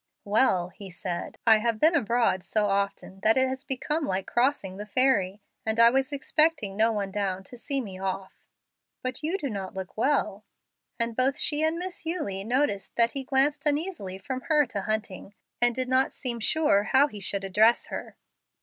[0.25, 4.77] "Well," he said, "I have been abroad so often that it has become like crossing
[4.77, 8.47] the ferry, and I was expecting no one down to see me off.
[9.03, 10.43] But you do not look well;"
[10.97, 15.35] and both she and Miss Eulie noticed that he glanced uneasily from her to Hunting,
[15.61, 18.15] and did not seem sure how he should address her.